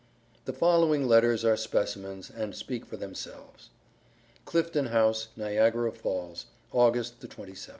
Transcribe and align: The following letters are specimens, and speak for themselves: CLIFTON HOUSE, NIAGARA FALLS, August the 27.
The 0.45 0.53
following 0.53 1.07
letters 1.07 1.45
are 1.45 1.55
specimens, 1.55 2.31
and 2.35 2.55
speak 2.55 2.87
for 2.87 2.97
themselves: 2.97 3.69
CLIFTON 4.45 4.87
HOUSE, 4.87 5.27
NIAGARA 5.37 5.91
FALLS, 5.91 6.47
August 6.73 7.21
the 7.21 7.27
27. 7.27 7.69